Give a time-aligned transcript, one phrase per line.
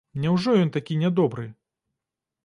[0.21, 1.45] Няўжо ён такі нядобры?